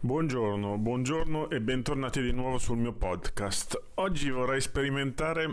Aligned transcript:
Buongiorno, 0.00 0.78
buongiorno 0.78 1.50
e 1.50 1.60
bentornati 1.60 2.22
di 2.22 2.30
nuovo 2.30 2.58
sul 2.58 2.76
mio 2.76 2.92
podcast. 2.92 3.94
Oggi 3.94 4.30
vorrei 4.30 4.60
sperimentare 4.60 5.52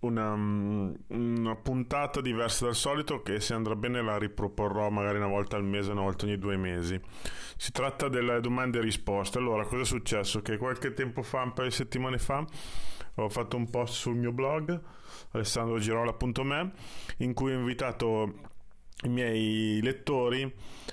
una, 0.00 0.32
una, 0.32 1.54
puntata 1.54 2.20
diversa 2.20 2.64
dal 2.64 2.74
solito 2.74 3.22
che 3.22 3.38
se 3.38 3.54
andrà 3.54 3.76
bene 3.76 4.02
la 4.02 4.18
riproporrò 4.18 4.90
magari 4.90 5.18
una 5.18 5.28
volta 5.28 5.54
al 5.54 5.62
mese, 5.62 5.92
una 5.92 6.00
volta 6.00 6.24
ogni 6.24 6.38
due 6.38 6.56
mesi. 6.56 7.00
Si 7.56 7.70
tratta 7.70 8.08
delle 8.08 8.40
domande 8.40 8.78
e 8.78 8.82
risposte. 8.82 9.38
Allora, 9.38 9.64
cosa 9.64 9.82
è 9.82 9.84
successo? 9.86 10.42
Che 10.42 10.56
qualche 10.56 10.92
tempo 10.92 11.22
fa, 11.22 11.42
un 11.42 11.52
paio 11.52 11.68
di 11.68 11.74
settimane 11.74 12.18
fa, 12.18 12.44
ho 13.14 13.28
fatto 13.28 13.56
un 13.56 13.70
post 13.70 13.94
sul 13.94 14.16
mio 14.16 14.32
blog 14.32 14.76
alessandrogirola.me 15.30 16.72
in 17.18 17.32
cui 17.32 17.52
ho 17.52 17.58
invitato 17.58 18.53
i 19.02 19.08
miei 19.08 19.80
lettori 19.82 20.50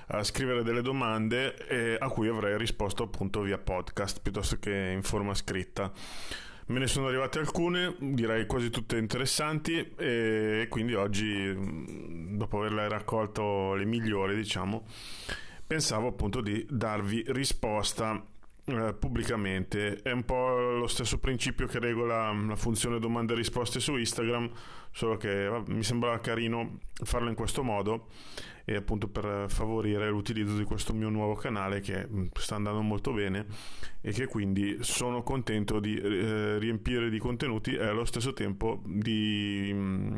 a 0.08 0.24
scrivere 0.24 0.64
delle 0.64 0.82
domande 0.82 1.56
eh, 1.68 1.96
a 1.98 2.10
cui 2.10 2.28
avrei 2.28 2.58
risposto 2.58 3.04
appunto 3.04 3.42
via 3.42 3.58
podcast 3.58 4.22
piuttosto 4.22 4.58
che 4.58 4.92
in 4.94 5.04
forma 5.04 5.34
scritta. 5.34 5.92
Me 6.68 6.80
ne 6.80 6.88
sono 6.88 7.08
arrivate 7.08 7.40
alcune, 7.40 7.96
direi 8.00 8.46
quasi 8.46 8.70
tutte 8.70 8.98
interessanti 8.98 9.94
e 9.98 10.68
quindi 10.70 10.94
oggi, 10.94 11.54
dopo 12.38 12.60
averle 12.60 12.88
raccolto 12.88 13.74
le 13.74 13.84
migliori, 13.84 14.36
diciamo, 14.36 14.86
pensavo 15.68 16.08
appunto 16.08 16.40
di 16.40 16.66
darvi 16.70 17.26
risposta 17.28 18.24
eh, 18.78 18.94
pubblicamente. 18.94 20.02
È 20.02 20.12
un 20.12 20.24
po' 20.24 20.78
lo 20.78 20.88
stesso 20.88 21.20
principio 21.20 21.68
che 21.68 21.80
regola 21.80 22.32
la 22.32 22.56
funzione 22.56 23.00
domande 23.00 23.34
e 23.34 23.36
risposte 23.38 23.80
su 23.80 23.96
Instagram, 23.96 24.50
solo 24.92 25.18
che 25.18 25.64
mi 25.68 25.84
sembrava 25.84 26.20
carino 26.20 26.80
farlo 27.04 27.30
in 27.30 27.36
questo 27.36 27.64
modo 27.64 28.08
e 28.66 28.76
appunto 28.76 29.08
per 29.08 29.46
favorire 29.48 30.10
l'utilizzo 30.10 30.56
di 30.56 30.64
questo 30.64 30.94
mio 30.94 31.10
nuovo 31.10 31.34
canale 31.34 31.80
che 31.80 32.08
mm, 32.08 32.28
sta 32.34 32.56
andando 32.56 32.82
molto 32.82 33.12
bene 33.12 33.46
e 34.02 34.12
che 34.12 34.28
quindi 34.28 34.78
sono 34.82 35.24
contento 35.24 35.80
di 35.80 35.98
eh, 35.98 36.58
riempire 36.60 37.10
di 37.10 37.20
contenuti 37.20 37.74
e 37.74 37.86
allo 37.86 38.06
stesso 38.06 38.34
tempo 38.34 38.82
di... 38.86 39.72
Mh, 39.74 39.78
mm, 39.78 40.18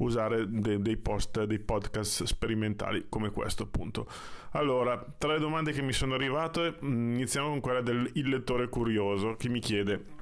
usare 0.00 0.46
de- 0.48 0.80
dei 0.80 0.96
post, 0.96 1.44
dei 1.44 1.58
podcast 1.58 2.24
sperimentali 2.24 3.06
come 3.08 3.30
questo 3.30 3.62
appunto. 3.62 4.06
Allora, 4.52 5.02
tra 5.18 5.32
le 5.32 5.38
domande 5.38 5.72
che 5.72 5.82
mi 5.82 5.92
sono 5.92 6.14
arrivate, 6.14 6.76
mm, 6.84 7.14
iniziamo 7.14 7.48
con 7.48 7.60
quella 7.60 7.80
del 7.80 8.10
lettore 8.12 8.68
curioso 8.68 9.34
che 9.36 9.48
mi 9.48 9.60
chiede 9.60 10.18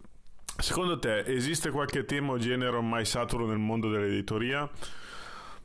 Secondo 0.60 0.98
te 0.98 1.20
esiste 1.20 1.70
qualche 1.70 2.04
tema 2.04 2.32
o 2.32 2.36
genere 2.38 2.74
ormai 2.74 3.04
saturo 3.04 3.46
nel 3.46 3.58
mondo 3.58 3.88
dell'editoria? 3.88 4.68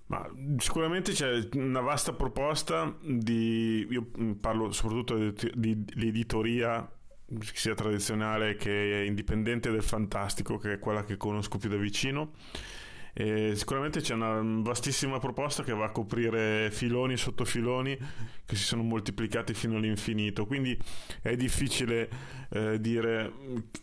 Ma 0.06 0.30
sicuramente 0.60 1.14
c'è 1.14 1.48
una 1.54 1.82
vasta 1.82 2.14
proposta 2.14 2.96
di, 3.02 3.88
io 3.90 4.12
parlo 4.40 4.72
soprattutto 4.72 5.18
di, 5.18 5.84
di 5.84 6.08
editoria 6.08 6.88
sia 7.40 7.74
tradizionale 7.74 8.56
che 8.56 9.04
indipendente 9.08 9.72
del 9.72 9.82
fantastico, 9.82 10.60
che 10.60 10.74
è 10.74 10.80
quella 10.80 11.04
che 11.04 11.18
conosco 11.18 11.58
più 11.58 11.70
da 11.70 11.78
vicino 11.78 12.34
e 13.16 13.56
sicuramente 13.56 14.02
c'è 14.02 14.16
una 14.16 14.42
vastissima 14.64 15.20
proposta 15.20 15.62
che 15.62 15.72
va 15.72 15.86
a 15.86 15.92
coprire 15.92 16.72
filoni 16.72 17.16
sotto 17.16 17.46
filoni 17.46 17.96
che 18.44 18.56
si 18.56 18.64
sono 18.64 18.82
moltiplicati 18.82 19.54
fino 19.54 19.78
all'infinito. 19.78 20.48
Quindi 20.48 20.76
è 21.22 21.36
difficile 21.36 22.10
eh, 22.50 22.82
dire 22.82 23.32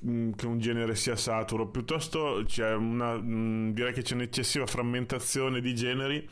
mm, 0.04 0.32
che 0.32 0.46
un 0.46 0.58
genere 0.58 0.96
sia 0.96 1.14
saturo, 1.14 1.68
piuttosto 1.68 2.44
una, 2.76 3.16
mm, 3.16 3.70
direi 3.70 3.92
che 3.92 4.02
c'è 4.02 4.14
un'eccessiva 4.14 4.66
frammentazione 4.66 5.60
di 5.60 5.74
generi, 5.76 6.28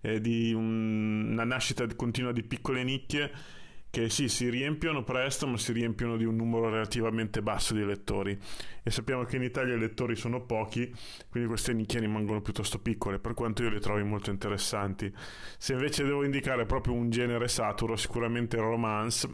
eh, 0.00 0.20
di 0.20 0.52
un, 0.52 1.28
una 1.30 1.44
nascita 1.44 1.86
continua 1.94 2.32
di 2.32 2.42
piccole 2.42 2.82
nicchie 2.82 3.60
che 3.92 4.08
sì, 4.08 4.26
si 4.30 4.48
riempiono 4.48 5.04
presto, 5.04 5.46
ma 5.46 5.58
si 5.58 5.70
riempiono 5.70 6.16
di 6.16 6.24
un 6.24 6.34
numero 6.34 6.70
relativamente 6.70 7.42
basso 7.42 7.74
di 7.74 7.84
lettori. 7.84 8.38
E 8.82 8.90
sappiamo 8.90 9.24
che 9.24 9.36
in 9.36 9.42
Italia 9.42 9.74
i 9.74 9.78
lettori 9.78 10.16
sono 10.16 10.40
pochi, 10.46 10.90
quindi 11.28 11.46
queste 11.46 11.74
nicchie 11.74 12.00
rimangono 12.00 12.40
piuttosto 12.40 12.78
piccole, 12.78 13.18
per 13.18 13.34
quanto 13.34 13.62
io 13.62 13.68
le 13.68 13.80
trovi 13.80 14.02
molto 14.02 14.30
interessanti. 14.30 15.12
Se 15.58 15.74
invece 15.74 16.04
devo 16.04 16.24
indicare 16.24 16.64
proprio 16.64 16.94
un 16.94 17.10
genere 17.10 17.48
saturo, 17.48 17.94
sicuramente 17.96 18.56
il 18.56 18.62
romance, 18.62 19.28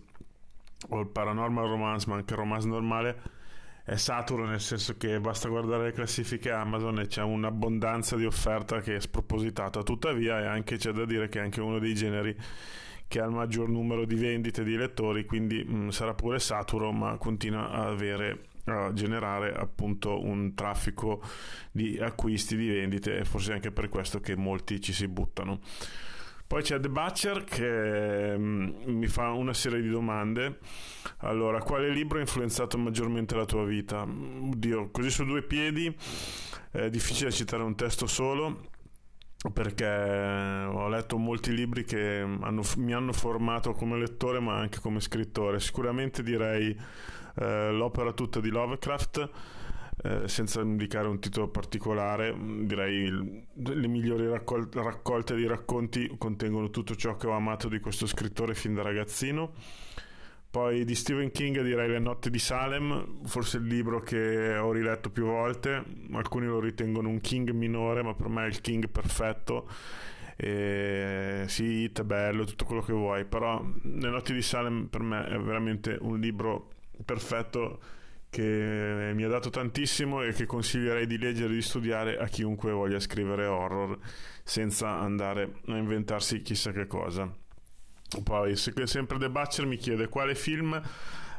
o 0.88 0.98
il 0.98 1.06
paranormal 1.06 1.68
romance, 1.68 2.08
ma 2.08 2.16
anche 2.16 2.32
il 2.32 2.40
romance 2.40 2.66
normale, 2.66 3.22
è 3.84 3.94
saturo 3.94 4.44
nel 4.44 4.60
senso 4.60 4.96
che 4.96 5.20
basta 5.20 5.48
guardare 5.48 5.84
le 5.84 5.92
classifiche 5.92 6.50
Amazon 6.50 6.98
e 6.98 7.06
c'è 7.06 7.22
un'abbondanza 7.22 8.16
di 8.16 8.24
offerta 8.24 8.80
che 8.80 8.96
è 8.96 9.00
spropositata. 9.00 9.84
Tuttavia, 9.84 10.50
anche, 10.50 10.78
c'è 10.78 10.90
da 10.90 11.04
dire 11.04 11.28
che 11.28 11.38
è 11.38 11.42
anche 11.42 11.60
uno 11.60 11.78
dei 11.78 11.94
generi 11.94 12.36
che 13.08 13.20
ha 13.20 13.24
il 13.24 13.32
maggior 13.32 13.68
numero 13.68 14.04
di 14.04 14.14
vendite 14.14 14.62
di 14.62 14.76
lettori, 14.76 15.24
quindi 15.24 15.64
mh, 15.64 15.76
mm, 15.76 15.88
sarà 15.88 16.14
pure 16.14 16.38
saturo, 16.38 16.92
ma 16.92 17.16
continua 17.16 17.70
a 17.70 17.86
avere 17.86 18.42
a 18.66 18.92
generare 18.92 19.54
appunto 19.54 20.22
un 20.22 20.54
traffico 20.54 21.22
di 21.70 21.98
acquisti, 21.98 22.54
di 22.54 22.68
vendite 22.68 23.16
e 23.16 23.24
forse 23.24 23.54
anche 23.54 23.70
per 23.70 23.88
questo 23.88 24.20
che 24.20 24.36
molti 24.36 24.78
ci 24.80 24.92
si 24.92 25.08
buttano. 25.08 25.60
Poi 26.46 26.62
c'è 26.62 26.80
The 26.80 26.88
Butcher 26.88 27.44
che 27.44 28.36
mm, 28.38 28.70
mi 28.86 29.06
fa 29.06 29.30
una 29.32 29.52
serie 29.52 29.82
di 29.82 29.88
domande. 29.88 30.58
Allora, 31.18 31.60
quale 31.60 31.90
libro 31.90 32.18
ha 32.18 32.22
influenzato 32.22 32.78
maggiormente 32.78 33.34
la 33.34 33.44
tua 33.44 33.64
vita? 33.64 34.02
Oddio, 34.02 34.90
così 34.90 35.10
su 35.10 35.24
due 35.24 35.42
piedi 35.42 35.94
è 36.70 36.88
difficile 36.88 37.30
citare 37.32 37.62
un 37.62 37.74
testo 37.74 38.06
solo 38.06 38.76
perché 39.52 39.86
ho 39.86 40.88
letto 40.88 41.16
molti 41.16 41.54
libri 41.54 41.84
che 41.84 42.20
hanno, 42.40 42.62
mi 42.78 42.92
hanno 42.92 43.12
formato 43.12 43.72
come 43.72 43.96
lettore 43.96 44.40
ma 44.40 44.56
anche 44.56 44.80
come 44.80 45.00
scrittore. 45.00 45.60
Sicuramente 45.60 46.24
direi 46.24 46.76
eh, 47.36 47.70
l'opera 47.70 48.12
tutta 48.12 48.40
di 48.40 48.48
Lovecraft, 48.50 49.30
eh, 50.02 50.26
senza 50.26 50.60
indicare 50.60 51.06
un 51.06 51.20
titolo 51.20 51.48
particolare, 51.48 52.34
direi 52.36 53.46
le 53.54 53.86
migliori 53.86 54.28
raccol- 54.28 54.70
raccolte 54.72 55.36
di 55.36 55.46
racconti 55.46 56.12
contengono 56.18 56.70
tutto 56.70 56.96
ciò 56.96 57.16
che 57.16 57.28
ho 57.28 57.32
amato 57.32 57.68
di 57.68 57.78
questo 57.78 58.06
scrittore 58.06 58.54
fin 58.54 58.74
da 58.74 58.82
ragazzino. 58.82 59.52
Poi 60.50 60.84
di 60.84 60.94
Stephen 60.94 61.30
King 61.30 61.60
direi 61.60 61.88
Le 61.88 61.98
notti 61.98 62.30
di 62.30 62.38
Salem, 62.38 63.22
forse 63.24 63.58
il 63.58 63.66
libro 63.66 64.00
che 64.00 64.56
ho 64.56 64.72
riletto 64.72 65.10
più 65.10 65.24
volte, 65.26 65.84
alcuni 66.12 66.46
lo 66.46 66.58
ritengono 66.58 67.10
un 67.10 67.20
King 67.20 67.50
minore, 67.50 68.02
ma 68.02 68.14
per 68.14 68.28
me 68.28 68.44
è 68.44 68.46
il 68.46 68.62
King 68.62 68.88
perfetto. 68.88 69.68
E 70.36 71.44
sì, 71.48 71.82
It 71.82 72.00
è 72.00 72.04
bello, 72.04 72.44
tutto 72.44 72.64
quello 72.64 72.80
che 72.80 72.92
vuoi, 72.92 73.24
però 73.26 73.62
Le 73.82 74.08
notti 74.08 74.32
di 74.32 74.40
Salem 74.40 74.86
per 74.86 75.02
me 75.02 75.26
è 75.26 75.38
veramente 75.38 75.98
un 76.00 76.18
libro 76.18 76.70
perfetto 77.04 77.80
che 78.30 79.10
mi 79.14 79.24
ha 79.24 79.28
dato 79.28 79.50
tantissimo 79.50 80.22
e 80.22 80.32
che 80.32 80.46
consiglierei 80.46 81.06
di 81.06 81.18
leggere 81.18 81.52
e 81.52 81.56
di 81.56 81.62
studiare 81.62 82.18
a 82.18 82.26
chiunque 82.26 82.72
voglia 82.72 83.00
scrivere 83.00 83.46
horror 83.46 83.98
senza 84.44 84.98
andare 84.98 85.60
a 85.66 85.76
inventarsi 85.76 86.40
chissà 86.40 86.72
che 86.72 86.86
cosa. 86.86 87.30
Poi, 88.22 88.56
sempre 88.56 89.18
The 89.18 89.30
Butcher 89.30 89.66
mi 89.66 89.76
chiede 89.76 90.08
quale 90.08 90.34
film 90.34 90.80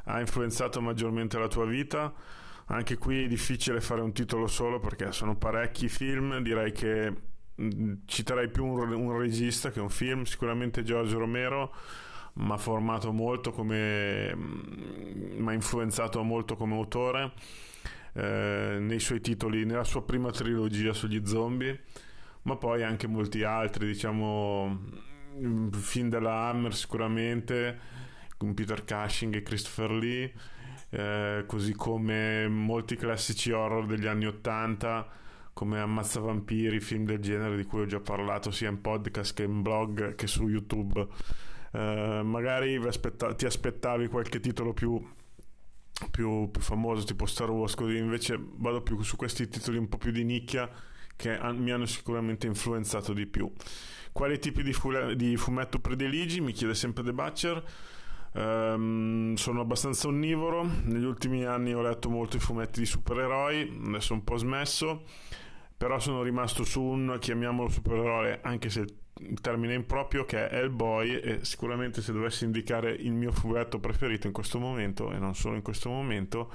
ha 0.03 0.19
influenzato 0.19 0.81
maggiormente 0.81 1.37
la 1.37 1.47
tua 1.47 1.65
vita. 1.65 2.13
Anche 2.67 2.97
qui 2.97 3.23
è 3.23 3.27
difficile 3.27 3.81
fare 3.81 4.01
un 4.01 4.13
titolo 4.13 4.47
solo 4.47 4.79
perché 4.79 5.11
sono 5.11 5.35
parecchi 5.35 5.89
film. 5.89 6.39
Direi 6.39 6.71
che 6.71 7.13
citerei 8.05 8.49
più 8.49 8.65
un, 8.65 8.91
un 8.93 9.17
regista 9.17 9.71
che 9.71 9.79
un 9.79 9.89
film. 9.89 10.23
Sicuramente 10.23 10.83
Giorgio 10.83 11.17
Romero 11.17 11.73
mi 12.33 12.51
ha 12.51 12.57
formato 12.57 13.11
molto 13.11 13.51
come 13.51 14.33
mi 14.35 15.47
ha 15.47 15.53
influenzato 15.53 16.21
molto 16.23 16.55
come 16.55 16.75
autore 16.75 17.33
eh, 18.13 18.77
nei 18.79 18.99
suoi 18.99 19.19
titoli, 19.19 19.65
nella 19.65 19.83
sua 19.83 20.03
prima 20.03 20.31
trilogia 20.31 20.93
sugli 20.93 21.25
zombie, 21.25 21.83
ma 22.43 22.55
poi 22.55 22.83
anche 22.83 23.07
molti 23.07 23.43
altri, 23.43 23.87
diciamo 23.87 25.07
film 25.71 26.09
della 26.09 26.47
Hammer 26.47 26.73
sicuramente 26.73 27.79
con 28.37 28.53
Peter 28.53 28.83
Cushing 28.85 29.35
e 29.35 29.43
Christopher 29.43 29.91
Lee 29.91 30.33
eh, 30.91 31.43
così 31.45 31.73
come 31.73 32.47
molti 32.47 32.95
classici 32.95 33.51
horror 33.51 33.85
degli 33.85 34.07
anni 34.07 34.25
80 34.25 35.17
come 35.53 35.79
Ammazza 35.79 36.21
Vampiri, 36.21 36.79
film 36.79 37.03
del 37.03 37.19
genere 37.19 37.57
di 37.57 37.65
cui 37.65 37.81
ho 37.81 37.85
già 37.85 37.99
parlato 37.99 38.49
sia 38.49 38.69
in 38.69 38.79
podcast 38.79 39.33
che 39.33 39.43
in 39.43 39.61
blog 39.61 40.15
che 40.15 40.25
su 40.25 40.47
YouTube. 40.47 41.05
Eh, 41.71 42.21
magari 42.23 42.79
ti 43.35 43.45
aspettavi 43.45 44.07
qualche 44.07 44.39
titolo 44.39 44.73
più, 44.73 45.05
più, 46.11 46.49
più, 46.49 46.61
famoso, 46.61 47.03
tipo 47.03 47.25
Star 47.25 47.49
Wars, 47.49 47.75
così 47.75 47.97
invece 47.97 48.39
vado 48.39 48.81
più 48.81 49.01
su 49.01 49.17
questi 49.17 49.49
titoli 49.49 49.77
un 49.77 49.89
po' 49.89 49.97
più 49.97 50.11
di 50.11 50.23
nicchia 50.23 50.69
che 51.17 51.37
mi 51.55 51.71
hanno 51.71 51.85
sicuramente 51.85 52.47
influenzato 52.47 53.11
di 53.11 53.25
più. 53.25 53.51
Quali 54.11 54.39
tipi 54.39 54.63
di, 54.63 54.73
fule- 54.73 55.15
di 55.15 55.35
fumetto 55.37 55.79
prediligi? 55.79 56.41
Mi 56.41 56.51
chiede 56.51 56.73
sempre 56.73 57.03
The 57.03 57.13
Butcher. 57.13 57.63
Um, 58.31 59.33
sono 59.35 59.61
abbastanza 59.61 60.07
onnivoro. 60.07 60.63
Negli 60.83 61.05
ultimi 61.05 61.45
anni 61.45 61.73
ho 61.73 61.81
letto 61.81 62.09
molto 62.09 62.37
i 62.37 62.39
fumetti 62.39 62.79
di 62.79 62.85
supereroi, 62.85 63.81
adesso 63.87 64.13
un 64.13 64.23
po' 64.23 64.37
smesso. 64.37 65.03
Però 65.77 65.97
sono 65.99 66.23
rimasto 66.23 66.63
su 66.63 66.81
un 66.81 67.17
chiamiamolo 67.19 67.69
supereroe, 67.69 68.39
anche 68.41 68.69
se 68.69 68.85
termine 69.41 69.73
improprio 69.73 70.25
che 70.25 70.47
è 70.47 70.57
Hellboy 70.57 71.19
e 71.19 71.39
sicuramente 71.43 72.01
se 72.01 72.11
dovessi 72.13 72.45
indicare 72.45 72.91
il 72.91 73.11
mio 73.11 73.31
fumetto 73.31 73.79
preferito 73.79 74.27
in 74.27 74.33
questo 74.33 74.59
momento 74.59 75.11
e 75.11 75.17
non 75.17 75.35
solo 75.35 75.55
in 75.55 75.61
questo 75.61 75.89
momento 75.89 76.51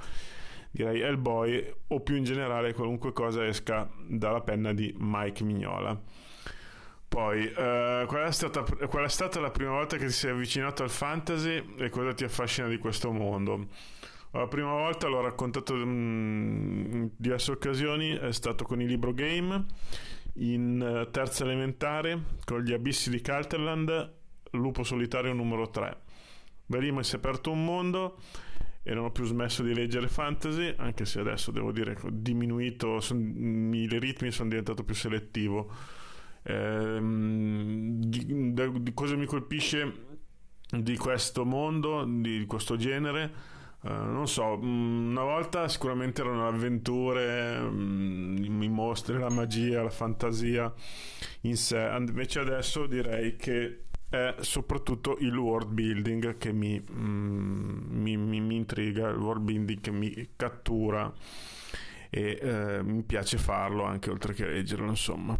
direi 0.71 0.99
Hellboy 1.01 1.73
o 1.87 1.99
più 2.01 2.15
in 2.15 2.23
generale 2.23 2.73
qualunque 2.73 3.13
cosa 3.13 3.45
esca 3.45 3.89
dalla 4.07 4.41
penna 4.41 4.73
di 4.73 4.93
Mike 4.97 5.43
Mignola 5.43 6.01
poi, 7.15 7.45
eh, 7.45 8.03
qual, 8.07 8.27
è 8.27 8.31
stata, 8.33 8.63
qual, 8.89 9.05
è 9.05 9.07
stata, 9.07 9.39
la 9.39 9.49
prima 9.49 9.71
volta 9.71 9.95
che 9.95 10.07
ti 10.07 10.11
sei 10.11 10.31
avvicinato 10.31 10.83
al 10.83 10.89
fantasy 10.89 11.63
e 11.77 11.87
cosa 11.87 12.13
ti 12.13 12.25
affascina 12.25 12.67
di 12.67 12.77
questo 12.77 13.09
mondo? 13.13 13.67
La 14.31 14.47
prima 14.47 14.71
volta 14.71 15.07
l'ho 15.07 15.21
raccontato 15.21 15.75
mm, 15.75 16.91
in 16.91 17.09
diverse 17.15 17.51
occasioni, 17.51 18.17
è 18.17 18.33
stato 18.33 18.65
con 18.65 18.81
il 18.81 18.87
libro 18.89 19.13
Game, 19.13 19.65
in 20.39 20.81
eh, 20.81 21.09
terza 21.09 21.45
elementare, 21.45 22.21
con 22.43 22.59
gli 22.59 22.73
abissi 22.73 23.09
di 23.09 23.21
Calterland, 23.21 24.13
Lupo 24.51 24.83
solitario 24.83 25.31
numero 25.31 25.69
3. 25.69 25.97
Da 26.65 26.79
lì 26.79 26.91
mi 26.91 27.01
si 27.05 27.15
è 27.15 27.17
aperto 27.17 27.49
un 27.49 27.63
mondo 27.63 28.17
e 28.83 28.93
non 28.93 29.05
ho 29.05 29.11
più 29.11 29.23
smesso 29.23 29.63
di 29.63 29.73
leggere 29.73 30.09
fantasy, 30.09 30.73
anche 30.75 31.05
se 31.05 31.21
adesso 31.21 31.51
devo 31.51 31.71
dire 31.71 31.95
che 31.95 32.07
ho 32.07 32.11
diminuito, 32.11 32.99
son, 32.99 33.71
i 33.73 33.87
ritmi 33.87 34.31
sono 34.31 34.49
diventato 34.49 34.83
più 34.83 34.95
selettivo 34.95 36.03
Ehm, 36.47 38.01
di, 38.03 38.53
di, 38.53 38.93
cosa 38.93 39.15
mi 39.15 39.25
colpisce 39.25 40.03
di 40.69 40.95
questo 40.97 41.43
mondo, 41.45 42.05
di 42.05 42.45
questo 42.47 42.75
genere? 42.75 43.53
Uh, 43.81 43.89
non 43.89 44.27
so, 44.27 44.57
mm, 44.57 45.11
una 45.11 45.23
volta 45.23 45.67
sicuramente 45.67 46.21
erano 46.21 46.47
avventure, 46.47 47.57
um, 47.57 48.59
i 48.61 48.67
mostri, 48.67 49.17
la 49.19 49.29
magia, 49.29 49.83
la 49.83 49.91
fantasia 49.91 50.73
in 51.41 51.55
sé, 51.55 51.87
invece 51.95 52.39
adesso 52.39 52.87
direi 52.87 53.35
che 53.35 53.83
è 54.09 54.35
soprattutto 54.39 55.17
il 55.19 55.35
world 55.37 55.69
building 55.69 56.37
che 56.37 56.51
mi, 56.51 56.79
mm, 56.79 58.01
mi, 58.01 58.17
mi, 58.17 58.39
mi 58.41 58.55
intriga, 58.55 59.09
il 59.09 59.17
world 59.17 59.43
building 59.43 59.81
che 59.81 59.91
mi 59.91 60.29
cattura 60.35 61.11
e 62.09 62.39
uh, 62.41 62.83
mi 62.83 63.03
piace 63.03 63.37
farlo 63.37 63.83
anche 63.83 64.09
oltre 64.09 64.33
che 64.33 64.47
leggerlo, 64.47 64.89
insomma. 64.89 65.39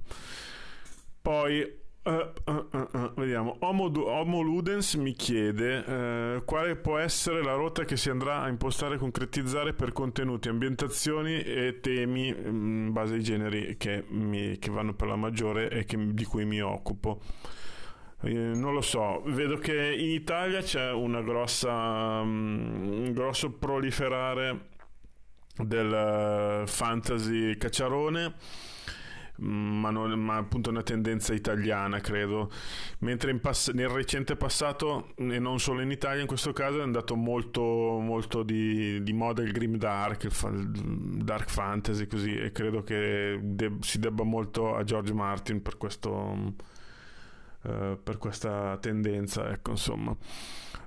Poi 1.26 1.84
Uh, 2.06 2.32
uh, 2.46 2.68
uh, 2.72 3.14
vediamo, 3.16 3.56
Homo, 3.62 3.92
Homo, 3.92 4.42
Ludens 4.42 4.94
mi 4.94 5.14
chiede 5.14 6.44
quale 6.46 6.76
può 6.76 7.00
essere 7.00 7.42
la 7.42 7.54
rotta 7.54 7.84
che 7.84 7.98
si 7.98 8.12
andrà 8.12 8.44
a 8.44 8.48
impostare 8.48 8.94
e 8.94 8.98
concretizzare 9.00 9.74
per 9.74 9.92
contenuti, 9.92 10.48
ambientazioni 10.48 11.42
e 11.42 11.80
temi 11.82 12.32
mm, 12.32 12.86
in 12.86 12.94
base 12.94 13.16
ai 13.16 13.24
generi 13.24 13.76
che, 13.78 14.04
mi, 14.08 14.60
che 14.60 14.70
vanno 14.70 14.94
per 14.94 15.08
la 15.08 15.16
maggiore 15.16 15.72
e 15.72 15.86
che, 15.86 15.98
di 16.14 16.26
cui 16.26 16.46
mi 16.46 16.62
occupo. 16.62 17.20
non 18.20 18.72
lo 18.72 18.82
so, 18.82 19.24
vedo 19.26 19.58
che 19.58 19.96
in 19.96 20.12
Italia 20.12 20.62
c'è 20.62 20.92
grossa, 21.24 22.20
um, 22.22 23.04
un 23.08 23.14
grosso 23.14 23.50
proliferare 23.50 24.68
del 25.58 26.68
fantasy 26.68 27.58
cacciarone 27.58 28.36
ma, 29.38 29.90
non, 29.90 30.12
ma 30.20 30.38
appunto 30.38 30.70
una 30.70 30.84
tendenza 30.84 31.34
italiana, 31.34 32.00
credo. 32.00 32.50
Mentre 33.00 33.36
pass- 33.40 33.72
nel 33.72 33.90
recente 33.90 34.36
passato, 34.36 35.14
e 35.16 35.40
non 35.40 35.60
solo 35.60 35.82
in 35.82 35.92
Italia, 35.92 36.22
in 36.22 36.28
questo 36.28 36.54
caso 36.54 36.80
è 36.80 36.84
andato 36.84 37.16
molto, 37.16 37.62
molto 37.62 38.44
di, 38.44 39.02
di 39.04 39.14
moda 39.14 39.42
il 39.42 39.52
grim 39.52 39.78
dark, 39.78 40.24
il, 40.24 40.32
fa- 40.32 40.52
dark 40.52 41.50
fantasy, 41.50 42.08
così, 42.08 42.36
e 42.36 42.52
credo 42.52 42.84
che 42.84 43.40
de- 43.42 43.78
si 43.82 44.00
debba 44.00 44.24
molto 44.24 44.76
a 44.76 44.84
George 44.84 45.14
Martin 45.14 45.62
per 45.62 45.78
questo 45.78 46.54
eh, 47.68 47.98
per 48.02 48.18
questa 48.18 48.78
tendenza, 48.80 49.50
ecco, 49.50 49.72
insomma. 49.72 50.16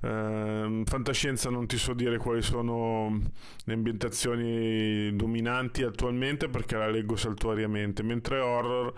Uh, 0.00 0.84
fantascienza 0.84 1.50
non 1.50 1.66
ti 1.66 1.76
so 1.76 1.92
dire 1.92 2.18
quali 2.18 2.40
sono 2.40 3.20
le 3.64 3.72
ambientazioni 3.72 5.16
dominanti 5.16 5.82
attualmente 5.82 6.48
perché 6.48 6.76
la 6.76 6.88
leggo 6.88 7.16
saltuariamente, 7.16 8.04
mentre 8.04 8.38
horror 8.38 8.92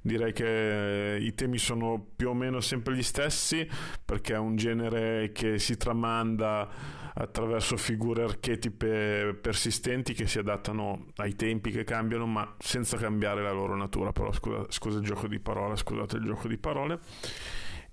direi 0.00 0.32
che 0.32 1.18
i 1.20 1.34
temi 1.34 1.58
sono 1.58 2.02
più 2.16 2.30
o 2.30 2.34
meno 2.34 2.60
sempre 2.60 2.96
gli 2.96 3.02
stessi 3.02 3.68
perché 4.02 4.32
è 4.32 4.38
un 4.38 4.56
genere 4.56 5.30
che 5.32 5.58
si 5.58 5.76
tramanda 5.76 6.70
attraverso 7.18 7.76
figure 7.78 8.24
archetipe 8.24 9.38
persistenti 9.40 10.12
che 10.12 10.26
si 10.26 10.38
adattano 10.38 11.06
ai 11.16 11.34
tempi 11.34 11.70
che 11.70 11.82
cambiano 11.82 12.26
ma 12.26 12.54
senza 12.58 12.96
cambiare 12.96 13.42
la 13.42 13.52
loro 13.52 13.74
natura. 13.74 14.12
Però 14.12 14.32
scusa, 14.32 14.66
scusa 14.68 14.98
il 14.98 15.04
gioco 15.04 15.26
di 15.26 15.38
parole 15.38 15.76
scusate 15.76 16.16
il 16.16 16.24
gioco 16.24 16.48
di 16.48 16.58
parole. 16.58 16.98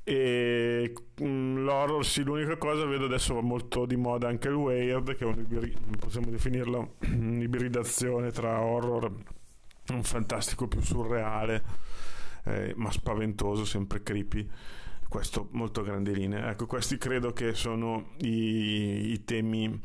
E 0.06 0.94
mm, 1.22 1.64
l'horror 1.64 2.06
sì 2.06 2.24
l'unica 2.24 2.58
cosa 2.58 2.84
vedo 2.86 3.06
adesso 3.06 3.36
va 3.36 3.42
molto 3.42 3.86
di 3.86 3.96
moda 3.96 4.28
anche 4.28 4.50
il 4.50 4.56
weird 4.56 5.16
che 5.16 5.26
è 5.26 5.98
possiamo 5.98 6.30
definirlo 6.30 6.96
un'ibridazione 7.08 8.32
tra 8.32 8.60
horror 8.60 9.10
un 9.94 10.04
fantastico 10.04 10.68
più 10.68 10.82
surreale 10.82 11.64
eh, 12.44 12.74
ma 12.76 12.92
spaventoso 12.92 13.64
sempre 13.64 14.04
creepy 14.04 14.50
questo 15.14 15.48
molto 15.52 15.84
grandi 15.84 16.12
linee. 16.12 16.50
Ecco, 16.50 16.66
questi 16.66 16.98
credo 16.98 17.34
che 17.34 17.54
sono 17.54 18.14
i, 18.22 19.12
i 19.12 19.24
temi 19.26 19.80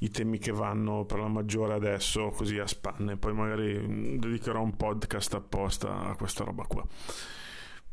i 0.00 0.10
temi 0.10 0.38
che 0.38 0.50
vanno 0.50 1.04
per 1.04 1.20
la 1.20 1.28
maggiore 1.28 1.72
adesso 1.72 2.28
così 2.30 2.58
a 2.58 2.66
spanne. 2.66 3.16
Poi 3.16 3.32
magari 3.32 4.18
dedicherò 4.18 4.60
un 4.60 4.76
podcast 4.76 5.32
apposta 5.34 6.00
a 6.00 6.16
questa 6.16 6.44
roba 6.44 6.64
qua. 6.64 6.84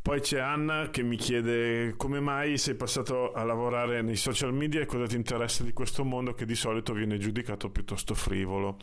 Poi 0.02 0.20
c'è 0.20 0.40
Anna 0.40 0.90
che 0.90 1.02
mi 1.02 1.16
chiede 1.16 1.94
come 1.96 2.20
mai 2.20 2.58
sei 2.58 2.76
passato 2.76 3.32
a 3.32 3.44
lavorare 3.44 4.02
nei 4.02 4.18
social 4.18 4.52
media 4.52 4.82
e 4.82 4.86
cosa 4.86 5.06
ti 5.06 5.16
interessa 5.16 5.64
di 5.64 5.72
questo 5.72 6.04
mondo 6.04 6.34
che 6.34 6.46
di 6.46 6.56
solito 6.56 6.92
viene 6.92 7.18
giudicato 7.20 7.70
piuttosto 7.70 8.16
frivolo 8.16 8.78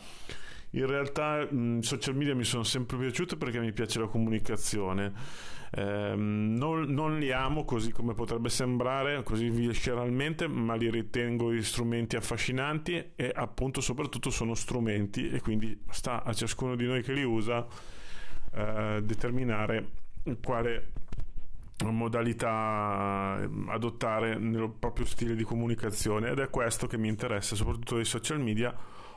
in 0.70 0.86
realtà 0.86 1.48
i 1.50 1.78
social 1.82 2.14
media 2.14 2.34
mi 2.34 2.44
sono 2.44 2.62
sempre 2.62 2.96
piaciuti 2.96 3.36
perché 3.36 3.60
mi 3.60 3.72
piace 3.72 3.98
la 3.98 4.06
comunicazione. 4.06 5.12
Eh, 5.70 6.14
non, 6.16 6.82
non, 6.88 7.18
li 7.18 7.32
amo 7.32 7.64
così 7.64 7.92
come 7.92 8.14
potrebbe 8.14 8.48
sembrare, 8.48 9.22
così 9.22 9.48
visceralmente, 9.48 10.46
ma 10.46 10.74
li 10.74 10.90
ritengo 10.90 11.60
strumenti 11.62 12.16
affascinanti 12.16 13.12
e 13.16 13.32
appunto 13.34 13.80
soprattutto 13.80 14.30
sono 14.30 14.54
strumenti 14.54 15.28
e 15.28 15.40
quindi 15.40 15.78
sta 15.90 16.22
a 16.22 16.32
ciascuno 16.32 16.76
di 16.76 16.86
noi 16.86 17.02
che 17.02 17.12
li 17.12 17.24
usa 17.24 17.66
eh, 18.54 19.00
determinare 19.02 19.88
quale 20.42 20.92
modalità 21.84 23.38
adottare 23.68 24.38
nel 24.38 24.70
proprio 24.78 25.04
stile 25.04 25.34
di 25.34 25.44
comunicazione. 25.44 26.30
Ed 26.30 26.38
è 26.38 26.48
questo 26.48 26.86
che 26.86 26.96
mi 26.96 27.08
interessa 27.08 27.54
soprattutto 27.54 27.96
dei 27.96 28.04
social 28.04 28.40
media 28.40 28.74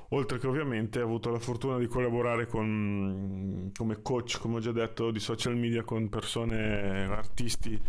oltre 0.10 0.40
che 0.40 0.48
ovviamente 0.48 1.02
ho 1.02 1.06
avuto 1.06 1.30
la 1.30 1.40
fortuna 1.40 1.78
di 1.78 1.88
collaborare 1.88 2.48
con, 2.48 3.72
come 3.76 4.02
coach, 4.02 4.40
come 4.40 4.56
ho 4.56 4.60
già 4.60 4.72
detto, 4.72 5.12
di 5.12 5.20
social 5.20 5.56
media 5.56 5.84
con 5.84 6.10
persone, 6.10 7.06
artisti 7.06 7.80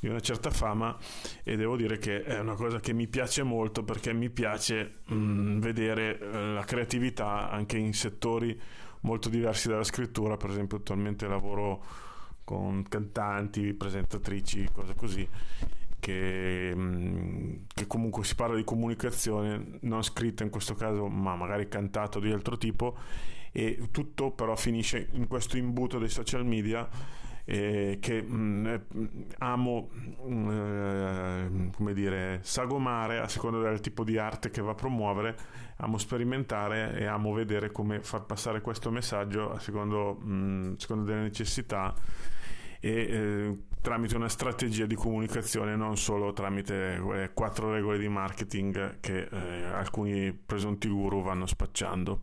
di 0.00 0.08
una 0.08 0.20
certa 0.20 0.50
fama. 0.50 0.96
E 1.42 1.56
devo 1.56 1.76
dire 1.76 1.98
che 1.98 2.22
è 2.22 2.38
una 2.38 2.54
cosa 2.54 2.80
che 2.80 2.92
mi 2.92 3.06
piace 3.06 3.42
molto 3.42 3.82
perché 3.84 4.12
mi 4.12 4.30
piace 4.30 5.00
mh, 5.06 5.58
vedere 5.58 6.18
eh, 6.18 6.52
la 6.52 6.64
creatività 6.64 7.50
anche 7.50 7.78
in 7.78 7.94
settori 7.94 8.58
molto 9.00 9.28
diversi 9.28 9.68
dalla 9.68 9.84
scrittura, 9.84 10.36
per 10.36 10.50
esempio 10.50 10.78
attualmente 10.78 11.26
lavoro 11.26 11.82
con 12.44 12.82
cantanti, 12.86 13.72
presentatrici, 13.72 14.68
cose 14.70 14.94
così 14.94 15.26
che, 16.04 16.70
mm, 16.76 17.54
che, 17.72 17.86
comunque 17.86 18.24
si 18.24 18.34
parla 18.34 18.56
di 18.56 18.64
comunicazione 18.64 19.78
non 19.80 20.02
scritta 20.02 20.44
in 20.44 20.50
questo 20.50 20.74
caso 20.74 21.08
ma 21.08 21.34
magari 21.34 21.66
cantato 21.66 22.20
di 22.20 22.30
altro 22.30 22.58
tipo 22.58 22.94
e 23.50 23.88
tutto 23.90 24.30
però 24.32 24.54
finisce 24.54 25.08
in 25.12 25.26
questo 25.26 25.56
imbuto 25.56 25.98
dei 25.98 26.10
social 26.10 26.44
media 26.44 26.86
eh, 27.46 27.96
che 28.02 28.20
mh, 28.20 28.36
mm, 28.36 28.66
eh, 28.66 28.80
amo 29.38 29.88
mh, 30.26 30.30
mm, 30.30 30.50
eh, 30.50 31.70
come 31.74 31.94
dire 31.94 32.40
sagomare 32.42 33.20
a 33.20 33.28
seconda 33.28 33.66
del 33.66 33.80
tipo 33.80 34.04
di 34.04 34.18
arte 34.18 34.50
che 34.50 34.60
va 34.60 34.72
a 34.72 34.74
promuovere 34.74 35.36
amo 35.76 35.96
sperimentare 35.96 36.98
e 36.98 37.06
amo 37.06 37.32
vedere 37.32 37.72
come 37.72 38.02
far 38.02 38.26
passare 38.26 38.60
questo 38.60 38.90
messaggio 38.90 39.52
a 39.52 39.58
secondo, 39.58 40.16
mh, 40.16 40.76
secondo 40.76 41.04
delle 41.04 41.22
necessità 41.22 41.94
e 42.78 42.90
eh, 42.90 43.58
tramite 43.84 44.16
una 44.16 44.30
strategia 44.30 44.86
di 44.86 44.94
comunicazione, 44.94 45.76
non 45.76 45.98
solo 45.98 46.32
tramite 46.32 46.98
quelle 47.04 47.32
quattro 47.34 47.70
regole 47.70 47.98
di 47.98 48.08
marketing 48.08 48.98
che 48.98 49.28
eh, 49.30 49.62
alcuni 49.64 50.32
presunti 50.32 50.88
guru 50.88 51.20
vanno 51.22 51.44
spacciando. 51.44 52.22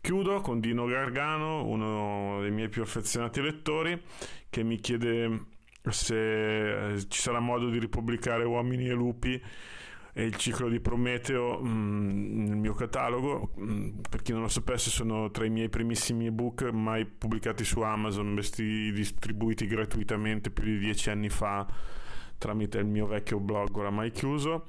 Chiudo 0.00 0.40
con 0.40 0.60
Dino 0.60 0.86
Gargano, 0.86 1.66
uno 1.66 2.38
dei 2.42 2.52
miei 2.52 2.68
più 2.68 2.82
affezionati 2.82 3.42
lettori, 3.42 4.00
che 4.48 4.62
mi 4.62 4.78
chiede 4.78 5.46
se 5.90 6.92
eh, 6.92 7.08
ci 7.08 7.20
sarà 7.20 7.40
modo 7.40 7.70
di 7.70 7.80
ripubblicare 7.80 8.44
Uomini 8.44 8.86
e 8.86 8.92
Lupi 8.92 9.42
e 10.12 10.24
il 10.24 10.36
ciclo 10.36 10.68
di 10.68 10.78
Prometeo 10.78 11.58
mh, 11.60 11.68
mm, 11.68 12.33
mio 12.74 12.86
catalogo. 12.86 13.50
Mm, 13.60 14.00
per 14.10 14.22
chi 14.22 14.32
non 14.32 14.42
lo 14.42 14.48
sapesse, 14.48 14.90
sono 14.90 15.30
tra 15.30 15.44
i 15.44 15.50
miei 15.50 15.68
primissimi 15.68 16.26
ebook 16.26 16.62
mai 16.70 17.06
pubblicati 17.06 17.64
su 17.64 17.80
Amazon, 17.80 18.34
distribuiti 18.34 19.66
gratuitamente 19.66 20.50
più 20.50 20.64
di 20.64 20.78
dieci 20.78 21.10
anni 21.10 21.28
fa 21.28 21.66
tramite 22.36 22.78
il 22.78 22.86
mio 22.86 23.06
vecchio 23.06 23.38
blog 23.40 23.74
oramai 23.76 24.10
chiuso. 24.10 24.66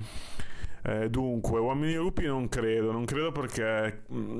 Eh, 0.83 1.09
dunque, 1.09 1.59
Uomini 1.59 1.95
Lupi 1.95 2.25
non 2.25 2.47
credo, 2.47 2.91
non 2.91 3.05
credo 3.05 3.31
perché 3.31 4.03
mh, 4.07 4.17
mm, 4.17 4.39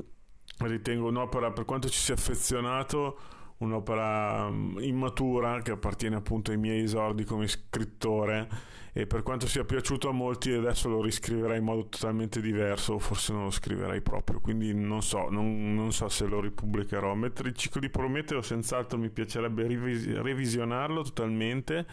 ritengo 0.59 1.07
un'opera, 1.07 1.51
per 1.51 1.65
quanto 1.65 1.89
ci 1.89 1.99
sia 1.99 2.13
affezionato, 2.13 3.17
un'opera 3.57 4.47
immatura 4.79 5.61
che 5.61 5.71
appartiene 5.71 6.15
appunto 6.15 6.51
ai 6.51 6.57
miei 6.57 6.83
esordi 6.83 7.23
come 7.23 7.47
scrittore 7.47 8.47
e 8.91 9.07
per 9.07 9.23
quanto 9.23 9.47
sia 9.47 9.63
piaciuto 9.63 10.09
a 10.09 10.11
molti 10.11 10.51
adesso 10.51 10.89
lo 10.89 11.01
riscriverei 11.01 11.57
in 11.57 11.63
modo 11.63 11.87
totalmente 11.87 12.41
diverso 12.41 12.93
o 12.93 12.99
forse 12.99 13.33
non 13.33 13.43
lo 13.43 13.51
scriverei 13.51 14.01
proprio 14.01 14.39
quindi 14.39 14.73
non 14.73 15.01
so, 15.01 15.29
non, 15.29 15.73
non 15.73 15.91
so 15.91 16.07
se 16.09 16.25
lo 16.25 16.39
ripubblicherò. 16.39 17.13
Mentre 17.13 17.49
il 17.49 17.55
ciclo 17.55 17.81
di 17.81 17.89
Prometeo 17.89 18.41
senz'altro 18.41 18.97
mi 18.97 19.09
piacerebbe 19.09 19.67
rivis- 19.67 20.07
revisionarlo 20.07 21.03
totalmente 21.03 21.85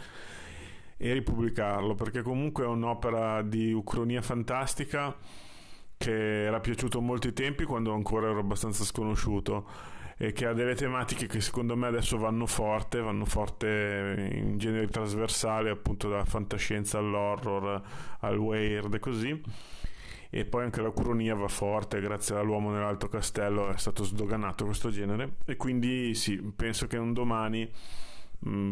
e 0.97 1.13
ripubblicarlo 1.13 1.95
perché 1.95 2.21
comunque 2.21 2.63
è 2.63 2.67
un'opera 2.67 3.41
di 3.41 3.73
ucronia 3.73 4.21
fantastica 4.21 5.13
che 5.97 6.43
era 6.43 6.59
piaciuto 6.59 6.99
a 6.99 7.01
molti 7.01 7.33
tempi 7.33 7.65
quando 7.65 7.93
ancora 7.93 8.29
ero 8.29 8.39
abbastanza 8.39 8.83
sconosciuto 8.85 9.67
e 10.23 10.31
che 10.31 10.45
ha 10.45 10.53
delle 10.53 10.73
tematiche 10.73 11.27
che 11.27 11.41
secondo 11.41 11.75
me 11.75 11.87
adesso 11.87 12.17
vanno 12.17 12.45
forte, 12.45 13.01
vanno 13.01 13.25
forte 13.25 14.31
in 14.33 14.57
generi 14.57 14.87
trasversali, 14.87 15.67
appunto 15.67 16.07
dalla 16.07 16.23
fantascienza 16.23 16.97
all'horror, 16.97 17.81
al 18.19 18.37
weird 18.37 18.93
e 18.93 18.99
così. 18.99 19.43
E 20.29 20.45
poi 20.45 20.63
anche 20.63 20.81
la 20.81 20.93
cronia 20.93 21.35
va 21.35 21.49
forte, 21.49 21.99
grazie 21.99 22.37
all'uomo 22.37 22.71
nell'alto 22.71 23.09
castello 23.09 23.67
è 23.67 23.77
stato 23.77 24.05
sdoganato 24.05 24.63
questo 24.63 24.89
genere. 24.89 25.35
E 25.45 25.57
quindi 25.57 26.15
sì, 26.15 26.37
penso 26.55 26.87
che 26.87 26.95
un 26.95 27.11
domani 27.11 27.69
mh, 28.39 28.71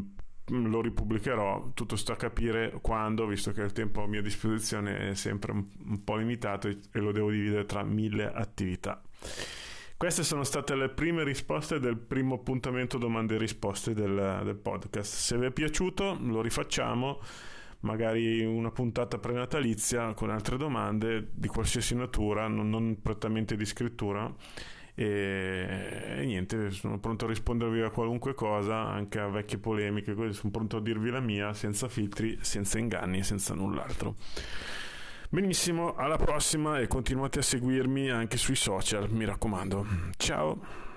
mm, 0.54 0.66
lo 0.68 0.80
ripubblicherò, 0.80 1.72
tutto 1.74 1.98
sta 1.98 2.14
a 2.14 2.16
capire 2.16 2.80
quando, 2.82 3.26
visto 3.26 3.52
che 3.52 3.62
il 3.62 3.74
tempo 3.74 4.04
a 4.04 4.08
mia 4.08 4.22
disposizione 4.22 5.10
è 5.10 5.16
sempre 5.16 5.52
un, 5.52 5.66
un 5.86 6.02
po' 6.02 6.16
limitato 6.16 6.70
e 6.70 7.00
lo 7.00 7.12
devo 7.12 7.30
dividere 7.30 7.66
tra 7.66 7.84
mille 7.84 8.32
attività. 8.32 9.02
Queste 10.02 10.24
sono 10.24 10.44
state 10.44 10.74
le 10.74 10.90
prime 10.90 11.24
risposte 11.24 11.80
del 11.80 11.96
primo 11.96 12.34
appuntamento 12.34 12.98
domande 12.98 13.36
e 13.36 13.38
risposte 13.38 13.94
del, 13.94 14.42
del 14.44 14.56
podcast. 14.56 15.14
Se 15.14 15.38
vi 15.38 15.46
è 15.46 15.52
piaciuto 15.52 16.18
lo 16.20 16.42
rifacciamo, 16.42 17.20
magari 17.82 18.44
una 18.44 18.72
puntata 18.72 19.20
prenatalizia 19.20 20.16
con 20.16 20.32
altre 20.32 20.58
domande 20.58 21.30
di 21.32 21.48
qualsiasi 21.48 21.94
natura, 21.94 22.48
non, 22.48 22.68
non 22.72 23.00
prettamente 23.00 23.56
di 23.56 23.64
scrittura. 23.64 24.34
E, 24.96 26.16
e, 26.18 26.26
niente, 26.26 26.72
sono 26.72 26.98
pronto 26.98 27.26
a 27.26 27.28
rispondervi 27.28 27.82
a 27.82 27.92
qualunque 27.92 28.34
cosa, 28.34 28.78
anche 28.78 29.20
a 29.20 29.28
vecchie 29.28 29.60
polemiche, 29.60 30.16
sono 30.34 30.52
pronto 30.52 30.78
a 30.78 30.82
dirvi 30.82 31.12
la 31.12 31.20
mia, 31.20 31.54
senza 31.54 31.88
filtri, 31.88 32.40
senza 32.42 32.80
inganni, 32.80 33.22
senza 33.22 33.54
null'altro. 33.54 34.16
Benissimo, 35.34 35.96
alla 35.96 36.18
prossima 36.18 36.80
e 36.80 36.88
continuate 36.88 37.40
a 37.40 37.42
seguirmi 37.42 38.10
anche 38.10 38.36
sui 38.36 38.58
social, 38.58 39.10
mi 39.10 39.24
raccomando. 39.24 39.86
Ciao! 40.18 40.90